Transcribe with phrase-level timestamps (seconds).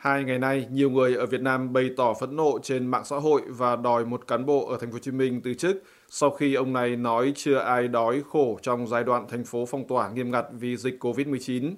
[0.00, 3.16] Hai ngày nay, nhiều người ở Việt Nam bày tỏ phẫn nộ trên mạng xã
[3.16, 6.30] hội và đòi một cán bộ ở thành phố Hồ Chí Minh từ chức sau
[6.30, 10.10] khi ông này nói chưa ai đói khổ trong giai đoạn thành phố phong tỏa
[10.10, 11.74] nghiêm ngặt vì dịch Covid-19.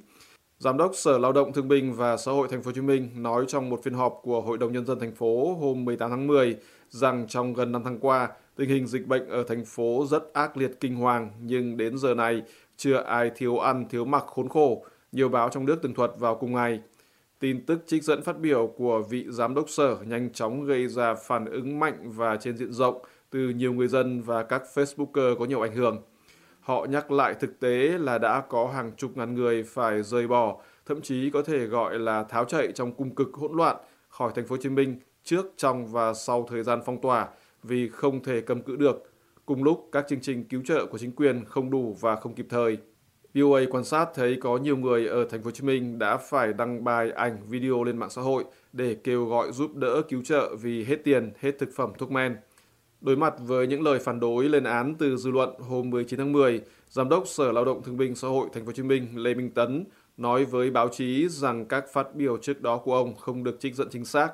[0.58, 3.10] Giám đốc Sở Lao động Thương binh và Xã hội Thành phố Hồ Chí Minh
[3.16, 6.26] nói trong một phiên họp của Hội đồng nhân dân thành phố hôm 18 tháng
[6.26, 6.56] 10
[6.90, 10.56] rằng trong gần 5 tháng qua, tình hình dịch bệnh ở thành phố rất ác
[10.56, 12.42] liệt kinh hoàng nhưng đến giờ này
[12.76, 16.34] chưa ai thiếu ăn thiếu mặc khốn khổ, nhiều báo trong nước tường thuật vào
[16.34, 16.80] cùng ngày.
[17.42, 21.14] Tin tức trích dẫn phát biểu của vị giám đốc sở nhanh chóng gây ra
[21.14, 25.44] phản ứng mạnh và trên diện rộng từ nhiều người dân và các Facebooker có
[25.44, 26.02] nhiều ảnh hưởng.
[26.60, 30.60] Họ nhắc lại thực tế là đã có hàng chục ngàn người phải rời bỏ,
[30.86, 33.76] thậm chí có thể gọi là tháo chạy trong cung cực hỗn loạn
[34.08, 37.28] khỏi thành phố Hồ Chí Minh trước, trong và sau thời gian phong tỏa
[37.62, 39.12] vì không thể cầm cự được.
[39.46, 42.46] Cùng lúc, các chương trình cứu trợ của chính quyền không đủ và không kịp
[42.50, 42.78] thời.
[43.34, 46.52] VOA quan sát thấy có nhiều người ở thành phố Hồ Chí Minh đã phải
[46.52, 50.56] đăng bài ảnh video lên mạng xã hội để kêu gọi giúp đỡ cứu trợ
[50.56, 52.36] vì hết tiền, hết thực phẩm thuốc men.
[53.00, 56.32] Đối mặt với những lời phản đối lên án từ dư luận hôm 19 tháng
[56.32, 59.06] 10, Giám đốc Sở Lao động Thương binh Xã hội Thành phố Hồ Chí Minh
[59.14, 59.84] Lê Minh Tấn
[60.16, 63.74] nói với báo chí rằng các phát biểu trước đó của ông không được trích
[63.74, 64.32] dẫn chính xác.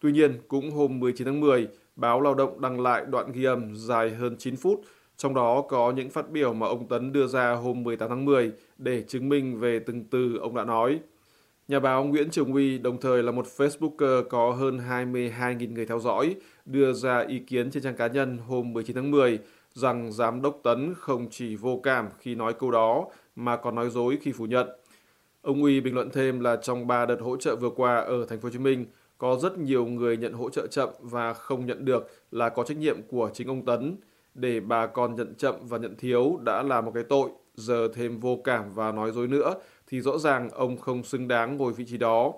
[0.00, 3.76] Tuy nhiên, cũng hôm 19 tháng 10, báo Lao động đăng lại đoạn ghi âm
[3.76, 4.80] dài hơn 9 phút,
[5.16, 8.52] trong đó có những phát biểu mà ông Tấn đưa ra hôm 18 tháng 10
[8.78, 10.98] để chứng minh về từng từ ông đã nói.
[11.68, 16.00] Nhà báo Nguyễn Trường Uy đồng thời là một Facebooker có hơn 22.000 người theo
[16.00, 19.38] dõi, đưa ra ý kiến trên trang cá nhân hôm 19 tháng 10
[19.72, 23.90] rằng Giám đốc Tấn không chỉ vô cảm khi nói câu đó mà còn nói
[23.90, 24.68] dối khi phủ nhận.
[25.42, 28.40] Ông Uy bình luận thêm là trong 3 đợt hỗ trợ vừa qua ở thành
[28.40, 28.86] phố Hồ Chí Minh
[29.18, 32.76] có rất nhiều người nhận hỗ trợ chậm và không nhận được là có trách
[32.76, 33.96] nhiệm của chính ông Tấn.
[34.36, 38.20] Để bà con nhận chậm và nhận thiếu đã là một cái tội, giờ thêm
[38.20, 39.54] vô cảm và nói dối nữa
[39.86, 42.32] thì rõ ràng ông không xứng đáng ngồi vị trí đó.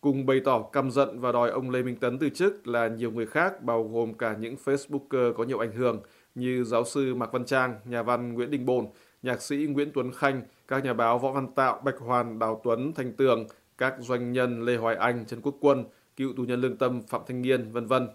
[0.00, 3.10] Cùng bày tỏ căm giận và đòi ông Lê Minh Tấn từ chức là nhiều
[3.10, 6.00] người khác bao gồm cả những Facebooker có nhiều ảnh hưởng
[6.34, 8.86] như giáo sư Mạc Văn Trang, nhà văn Nguyễn Đình Bồn,
[9.22, 12.92] nhạc sĩ Nguyễn Tuấn Khanh, các nhà báo Võ Văn Tạo, Bạch Hoàn, Đào Tuấn,
[12.92, 13.46] Thành Tường,
[13.78, 15.84] các doanh nhân Lê Hoài Anh, Trần Quốc Quân,
[16.16, 18.08] cựu tù nhân lương tâm Phạm Thanh Nghiên, vân vân.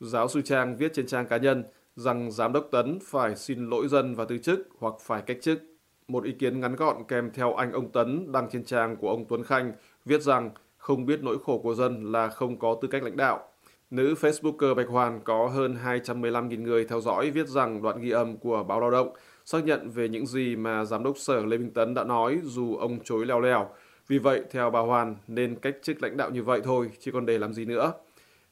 [0.00, 1.64] Giáo sư Trang viết trên trang cá nhân
[2.00, 5.60] rằng giám đốc Tấn phải xin lỗi dân và từ chức hoặc phải cách chức.
[6.08, 9.24] Một ý kiến ngắn gọn kèm theo anh ông Tấn đăng trên trang của ông
[9.28, 9.72] Tuấn Khanh
[10.04, 13.48] viết rằng không biết nỗi khổ của dân là không có tư cách lãnh đạo.
[13.90, 18.36] Nữ Facebooker Bạch Hoàn có hơn 215.000 người theo dõi viết rằng đoạn ghi âm
[18.36, 19.08] của báo Lao động
[19.44, 22.76] xác nhận về những gì mà Giám đốc Sở Lê Minh Tấn đã nói dù
[22.76, 23.68] ông chối leo lèo.
[24.08, 27.26] Vì vậy, theo bà Hoàn, nên cách chức lãnh đạo như vậy thôi, chứ còn
[27.26, 27.92] để làm gì nữa.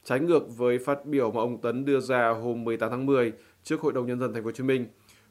[0.05, 3.33] Trái ngược với phát biểu mà ông Tấn đưa ra hôm 18 tháng 10
[3.63, 4.87] trước Hội đồng Nhân dân Thành phố Hồ Chí Minh,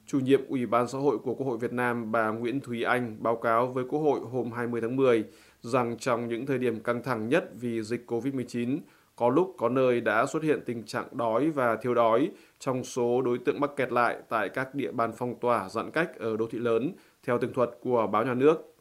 [0.06, 3.18] chủ nhiệm Ủy ban xã hội của Quốc hội Việt Nam bà Nguyễn Thúy Anh
[3.20, 5.24] báo cáo với Quốc hội hôm 20 tháng 10
[5.62, 8.80] rằng trong những thời điểm căng thẳng nhất vì dịch COVID-19,
[9.16, 13.22] có lúc có nơi đã xuất hiện tình trạng đói và thiếu đói trong số
[13.22, 16.48] đối tượng mắc kẹt lại tại các địa bàn phong tỏa giãn cách ở đô
[16.48, 18.77] thị lớn, theo tường thuật của báo nhà nước.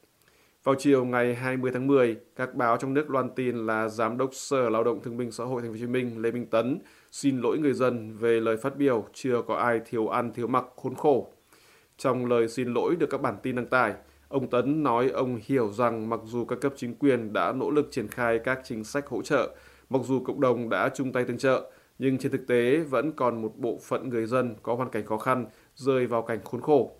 [0.66, 4.34] Vào chiều ngày 20 tháng 10, các báo trong nước loan tin là Giám đốc
[4.34, 6.78] Sở Lao động Thương binh Xã hội Thành phố Hồ Chí Minh Lê Minh Tấn
[7.12, 10.64] xin lỗi người dân về lời phát biểu chưa có ai thiếu ăn thiếu mặc
[10.76, 11.32] khốn khổ.
[11.98, 13.94] Trong lời xin lỗi được các bản tin đăng tải,
[14.28, 17.88] ông Tấn nói ông hiểu rằng mặc dù các cấp chính quyền đã nỗ lực
[17.90, 19.56] triển khai các chính sách hỗ trợ,
[19.90, 23.42] mặc dù cộng đồng đã chung tay tương trợ, nhưng trên thực tế vẫn còn
[23.42, 26.96] một bộ phận người dân có hoàn cảnh khó khăn rơi vào cảnh khốn khổ.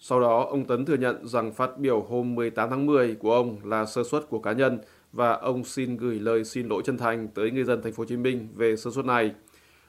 [0.00, 3.56] Sau đó, ông Tấn thừa nhận rằng phát biểu hôm 18 tháng 10 của ông
[3.64, 4.78] là sơ suất của cá nhân
[5.12, 8.04] và ông xin gửi lời xin lỗi chân thành tới người dân thành phố Hồ
[8.04, 9.34] Chí Minh về sơ suất này.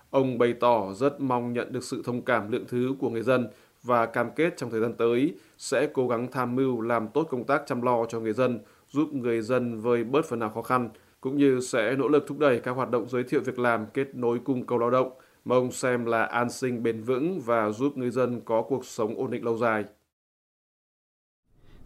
[0.10, 3.48] Ông bày tỏ rất mong nhận được sự thông cảm lượng thứ của người dân
[3.84, 7.44] và cam kết trong thời gian tới sẽ cố gắng tham mưu làm tốt công
[7.44, 8.60] tác chăm lo cho người dân,
[8.90, 10.90] giúp người dân vơi bớt phần nào khó khăn,
[11.22, 14.16] cũng như sẽ nỗ lực thúc đẩy các hoạt động giới thiệu việc làm kết
[14.16, 15.12] nối cung cầu lao động
[15.46, 19.16] mà ông xem là an sinh bền vững và giúp người dân có cuộc sống
[19.16, 19.86] ổn định lâu dài.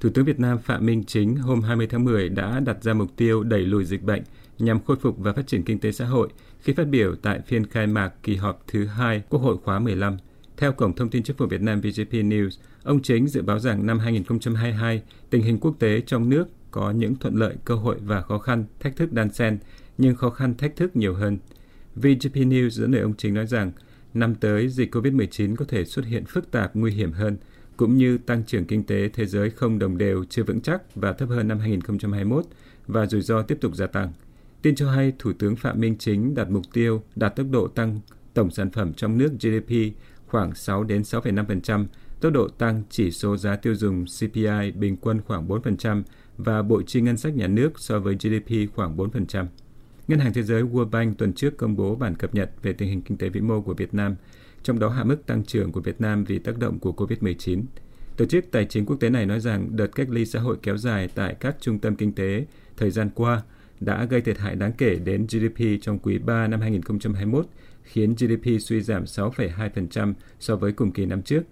[0.04, 3.10] Thủ tướng Việt Nam Phạm Minh Chính hôm 20 tháng 10 đã đặt ra mục
[3.16, 4.24] tiêu đẩy lùi dịch bệnh
[4.60, 6.30] nhằm khôi phục và phát triển kinh tế xã hội
[6.60, 10.18] khi phát biểu tại phiên khai mạc kỳ họp thứ hai Quốc hội khóa 15.
[10.58, 12.50] Theo Cổng Thông tin Chính phủ Việt Nam VGP News,
[12.84, 17.16] ông Chính dự báo rằng năm 2022, tình hình quốc tế trong nước có những
[17.16, 19.58] thuận lợi, cơ hội và khó khăn, thách thức đan xen,
[19.98, 21.38] nhưng khó khăn thách thức nhiều hơn.
[21.96, 23.72] VGP News dẫn lời ông Chính nói rằng,
[24.14, 27.38] năm tới dịch COVID-19 có thể xuất hiện phức tạp, nguy hiểm hơn–
[27.84, 31.14] cũng như tăng trưởng kinh tế thế giới không đồng đều chưa vững chắc và
[31.14, 32.46] thấp hơn năm 2021
[32.88, 34.14] và rủi ro tiếp tục gia tăng.
[34.62, 38.00] Tin cho hay, Thủ tướng Phạm Minh Chính đặt mục tiêu đạt tốc độ tăng
[38.34, 39.74] tổng sản phẩm trong nước GDP
[40.28, 41.86] khoảng 6 đến 6,5%,
[42.22, 46.04] tốc độ tăng chỉ số giá tiêu dùng CPI bình quân khoảng 4%
[46.38, 49.46] và bộ chi ngân sách nhà nước so với GDP khoảng 4%.
[50.08, 52.90] Ngân hàng Thế giới World Bank tuần trước công bố bản cập nhật về tình
[52.90, 54.16] hình kinh tế vĩ mô của Việt Nam,
[54.64, 57.64] trong đó hạ mức tăng trưởng của Việt Nam vì tác động của COVID-19.
[58.18, 60.78] Tổ chức Tài chính Quốc tế này nói rằng đợt cách ly xã hội kéo
[60.78, 62.46] dài tại các trung tâm kinh tế
[62.78, 63.42] thời gian qua
[63.80, 67.46] đã gây thiệt hại đáng kể đến GDP trong quý 3 năm 2021,
[67.84, 71.44] khiến GDP suy giảm 6,2% so với cùng kỳ năm trước,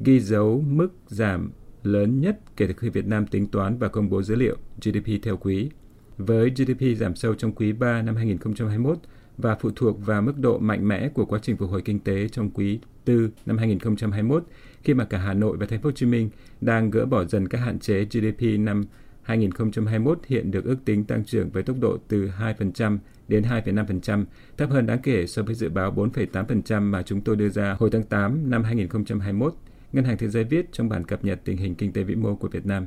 [0.00, 1.50] ghi dấu mức giảm
[1.82, 5.22] lớn nhất kể từ khi Việt Nam tính toán và công bố dữ liệu GDP
[5.22, 5.70] theo quý.
[6.18, 8.98] Với GDP giảm sâu trong quý 3 năm 2021
[9.38, 12.28] và phụ thuộc vào mức độ mạnh mẽ của quá trình phục hồi kinh tế
[12.28, 14.44] trong quý 4 năm 2021,
[14.82, 16.30] khi mà cả Hà Nội và Thành phố Hồ Chí Minh
[16.60, 18.84] đang gỡ bỏ dần các hạn chế GDP năm
[19.22, 22.98] 2021 hiện được ước tính tăng trưởng với tốc độ từ 2%
[23.28, 24.24] đến 2,5%,
[24.56, 27.90] thấp hơn đáng kể so với dự báo 4,8% mà chúng tôi đưa ra hồi
[27.92, 29.54] tháng 8 năm 2021.
[29.92, 32.36] Ngân hàng Thế giới viết trong bản cập nhật tình hình kinh tế vĩ mô
[32.36, 32.86] của Việt Nam.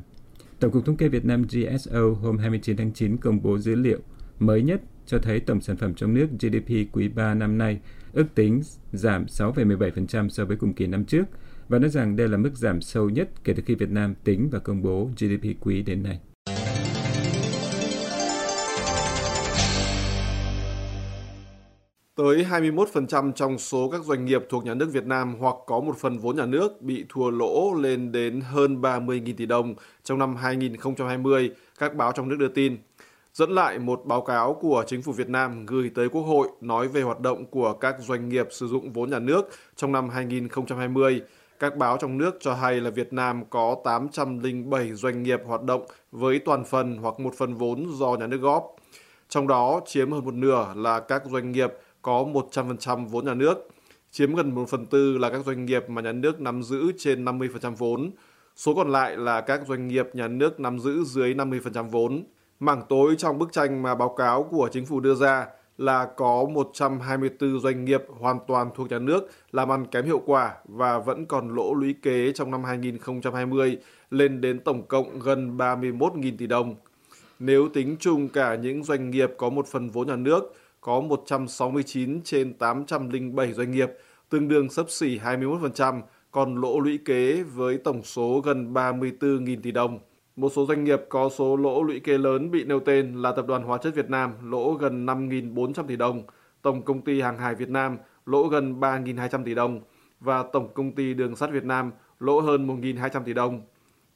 [0.59, 3.99] Tổng cục Thống kê Việt Nam GSO hôm 29 tháng 9 công bố dữ liệu
[4.39, 4.81] mới nhất
[5.11, 7.79] cho thấy tổng sản phẩm trong nước GDP quý 3 năm nay
[8.13, 8.61] ước tính
[8.91, 11.23] giảm 6,17% so với cùng kỳ năm trước
[11.69, 14.49] và nói rằng đây là mức giảm sâu nhất kể từ khi Việt Nam tính
[14.51, 16.19] và công bố GDP quý đến nay.
[22.15, 25.97] Tới 21% trong số các doanh nghiệp thuộc nhà nước Việt Nam hoặc có một
[25.97, 30.35] phần vốn nhà nước bị thua lỗ lên đến hơn 30.000 tỷ đồng trong năm
[30.35, 32.77] 2020, các báo trong nước đưa tin.
[33.33, 36.87] Dẫn lại một báo cáo của chính phủ Việt Nam gửi tới Quốc hội nói
[36.87, 41.21] về hoạt động của các doanh nghiệp sử dụng vốn nhà nước trong năm 2020,
[41.59, 45.85] các báo trong nước cho hay là Việt Nam có 807 doanh nghiệp hoạt động
[46.11, 48.75] với toàn phần hoặc một phần vốn do nhà nước góp.
[49.29, 53.67] Trong đó chiếm hơn một nửa là các doanh nghiệp có 100% vốn nhà nước,
[54.11, 57.25] chiếm gần 1 phần tư là các doanh nghiệp mà nhà nước nắm giữ trên
[57.25, 58.11] 50% vốn.
[58.55, 62.23] Số còn lại là các doanh nghiệp nhà nước nắm giữ dưới 50% vốn.
[62.61, 65.47] Mảng tối trong bức tranh mà báo cáo của chính phủ đưa ra
[65.77, 70.53] là có 124 doanh nghiệp hoàn toàn thuộc nhà nước làm ăn kém hiệu quả
[70.65, 73.77] và vẫn còn lỗ lũy kế trong năm 2020
[74.11, 76.75] lên đến tổng cộng gần 31.000 tỷ đồng.
[77.39, 82.21] Nếu tính chung cả những doanh nghiệp có một phần vốn nhà nước, có 169
[82.23, 83.89] trên 807 doanh nghiệp,
[84.29, 89.71] tương đương sấp xỉ 21%, còn lỗ lũy kế với tổng số gần 34.000 tỷ
[89.71, 89.99] đồng.
[90.35, 93.45] Một số doanh nghiệp có số lỗ lũy kế lớn bị nêu tên là Tập
[93.47, 96.23] đoàn Hóa chất Việt Nam lỗ gần 5.400 tỷ đồng,
[96.61, 99.81] Tổng Công ty Hàng hải Việt Nam lỗ gần 3.200 tỷ đồng
[100.19, 103.61] và Tổng Công ty Đường sắt Việt Nam lỗ hơn 1.200 tỷ đồng.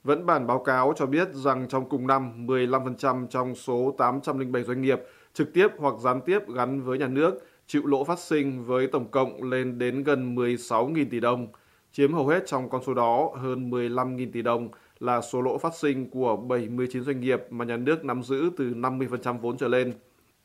[0.03, 4.81] Vẫn bản báo cáo cho biết rằng trong cùng năm, 15% trong số 807 doanh
[4.81, 4.99] nghiệp
[5.33, 9.11] trực tiếp hoặc gián tiếp gắn với nhà nước chịu lỗ phát sinh với tổng
[9.11, 11.47] cộng lên đến gần 16.000 tỷ đồng,
[11.91, 14.69] chiếm hầu hết trong con số đó hơn 15.000 tỷ đồng
[14.99, 18.69] là số lỗ phát sinh của 79 doanh nghiệp mà nhà nước nắm giữ từ
[18.69, 19.93] 50% vốn trở lên.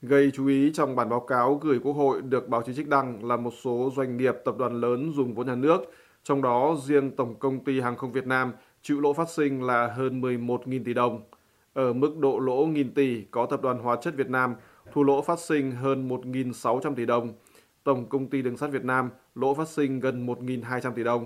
[0.02, 3.25] Gây chú ý trong bản báo cáo gửi Quốc hội được báo chí trích đăng
[3.25, 5.93] là một số doanh nghiệp tập đoàn lớn dùng vốn nhà nước,
[6.23, 8.52] trong đó riêng Tổng Công ty Hàng không Việt Nam
[8.82, 11.20] chịu lỗ phát sinh là hơn 11.000 tỷ đồng.
[11.73, 14.55] Ở mức độ lỗ nghìn tỷ có Tập đoàn Hóa chất Việt Nam
[14.93, 17.32] thu lỗ phát sinh hơn 1.600 tỷ đồng,
[17.85, 21.25] Tổng Công ty Đường sắt Việt Nam lỗ phát sinh gần 1.200 tỷ đồng.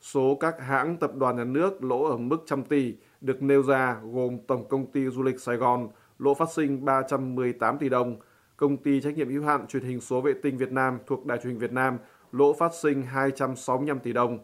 [0.00, 4.00] Số các hãng tập đoàn nhà nước lỗ ở mức trăm tỷ được nêu ra
[4.12, 5.88] gồm Tổng Công ty Du lịch Sài Gòn
[6.18, 8.16] lỗ phát sinh 318 tỷ đồng,
[8.56, 11.38] Công ty trách nhiệm hữu hạn truyền hình số vệ tinh Việt Nam thuộc Đài
[11.38, 11.98] truyền hình Việt Nam
[12.32, 14.38] lỗ phát sinh 265 tỷ đồng,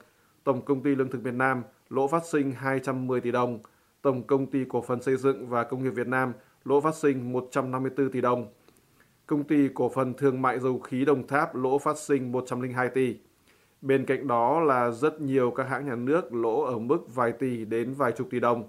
[0.45, 3.59] Tổng Công ty Lương thực Việt Nam lỗ phát sinh 210 tỷ đồng,
[4.03, 6.33] Tổng Công ty Cổ phần Xây dựng và Công nghiệp Việt Nam
[6.65, 8.47] lỗ phát sinh 154 tỷ đồng.
[9.27, 13.17] Công ty Cổ phần Thương mại Dầu khí Đồng Tháp lỗ phát sinh 102 tỷ.
[13.87, 17.65] Bên cạnh đó là rất nhiều các hãng nhà nước lỗ ở mức vài tỷ
[17.65, 18.69] đến vài chục tỷ đồng.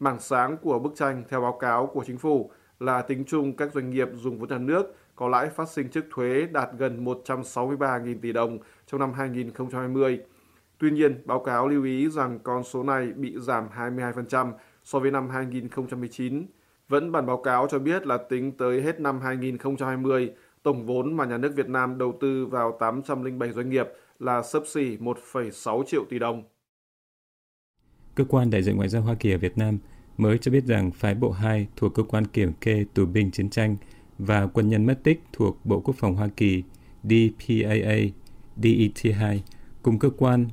[0.00, 3.72] Mảng sáng của bức tranh theo báo cáo của chính phủ là tính chung các
[3.72, 8.18] doanh nghiệp dùng vốn nhà nước có lãi phát sinh trước thuế đạt gần 163.000
[8.22, 10.20] tỷ đồng trong năm 2020.
[10.78, 14.52] Tuy nhiên, báo cáo lưu ý rằng con số này bị giảm 22%
[14.84, 16.46] so với năm 2019.
[16.88, 20.32] Vẫn bản báo cáo cho biết là tính tới hết năm 2020,
[20.62, 24.62] tổng vốn mà nhà nước Việt Nam đầu tư vào 807 doanh nghiệp là sấp
[24.66, 26.44] xỉ 1,6 triệu tỷ đồng.
[28.14, 29.78] Cơ quan đại diện ngoại giao Hoa Kỳ ở Việt Nam
[30.16, 33.50] mới cho biết rằng phái bộ 2 thuộc cơ quan kiểm kê tù binh chiến
[33.50, 33.76] tranh
[34.18, 36.62] và quân nhân mất tích thuộc Bộ Quốc phòng Hoa Kỳ
[37.02, 37.98] DPAA
[38.56, 39.38] DET2
[39.82, 40.48] cùng cơ quan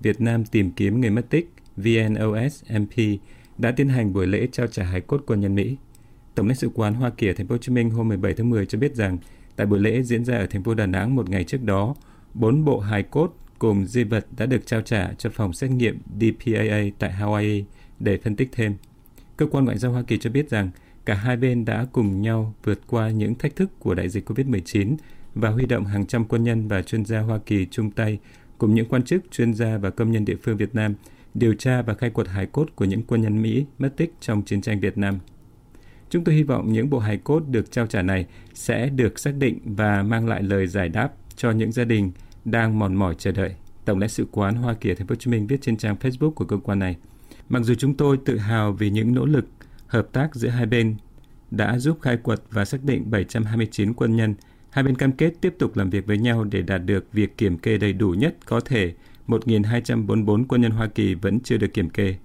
[0.00, 3.16] Việt Nam tìm kiếm người mất tích VNOS-MP
[3.58, 5.76] đã tiến hành buổi lễ trao trả hài cốt quân nhân Mỹ.
[6.34, 8.50] Tổng lãnh sự quán Hoa Kỳ ở thành phố Hồ Chí Minh hôm 17 tháng
[8.50, 9.18] 10 cho biết rằng
[9.56, 11.94] tại buổi lễ diễn ra ở thành phố Đà Nẵng một ngày trước đó,
[12.34, 15.98] bốn bộ hài cốt cùng di vật đã được trao trả cho phòng xét nghiệm
[16.20, 17.62] DPAA tại Hawaii
[18.00, 18.74] để phân tích thêm.
[19.36, 20.70] Cơ quan Ngoại giao Hoa Kỳ cho biết rằng
[21.04, 24.96] cả hai bên đã cùng nhau vượt qua những thách thức của đại dịch COVID-19
[25.34, 28.18] và huy động hàng trăm quân nhân và chuyên gia Hoa Kỳ chung tay
[28.58, 30.94] cùng những quan chức, chuyên gia và công nhân địa phương Việt Nam
[31.34, 34.42] điều tra và khai quật hài cốt của những quân nhân Mỹ mất tích trong
[34.42, 35.18] chiến tranh Việt Nam.
[36.10, 39.34] Chúng tôi hy vọng những bộ hài cốt được trao trả này sẽ được xác
[39.34, 42.10] định và mang lại lời giải đáp cho những gia đình
[42.44, 43.54] đang mòn mỏi chờ đợi.
[43.84, 45.96] Tổng lãnh sự quán Hoa Kỳ ở Thành phố Hồ Chí Minh viết trên trang
[46.00, 46.96] Facebook của cơ quan này.
[47.48, 49.44] Mặc dù chúng tôi tự hào vì những nỗ lực
[49.86, 50.96] hợp tác giữa hai bên
[51.50, 54.34] đã giúp khai quật và xác định 729 quân nhân,
[54.70, 57.58] hai bên cam kết tiếp tục làm việc với nhau để đạt được việc kiểm
[57.58, 58.94] kê đầy đủ nhất có thể
[59.28, 62.16] 1.244 quân nhân Hoa Kỳ vẫn chưa được kiểm kê.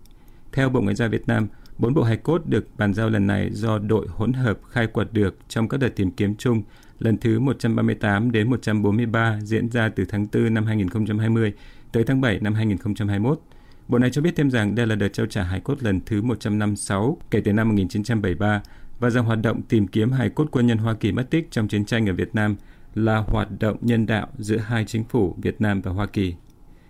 [0.52, 1.48] Theo Bộ Ngoại giao Việt Nam,
[1.78, 5.14] bốn bộ hài cốt được bàn giao lần này do đội hỗn hợp khai quật
[5.14, 6.64] được trong các đợt tìm kiếm chung
[7.00, 11.54] lần thứ 138 đến 143 diễn ra từ tháng 4 năm 2020
[11.92, 13.42] tới tháng 7 năm 2021.
[13.88, 16.22] Bộ này cho biết thêm rằng đây là đợt trao trả hài cốt lần thứ
[16.22, 18.62] 156 kể từ năm 1973
[19.00, 21.68] và rằng hoạt động tìm kiếm hài cốt quân nhân Hoa Kỳ mất tích trong
[21.68, 22.56] chiến tranh ở Việt Nam
[22.96, 26.36] là hoạt động nhân đạo giữa hai chính phủ Việt Nam và Hoa Kỳ.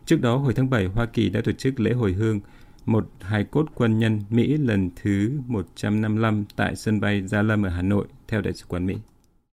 [0.06, 2.40] Trước đó, hồi tháng 7, Hoa Kỳ đã tổ chức lễ hồi hương
[2.86, 7.70] một hài cốt quân nhân Mỹ lần thứ 155 tại sân bay Gia Lâm ở
[7.70, 8.96] Hà Nội theo Đại sứ quán Mỹ.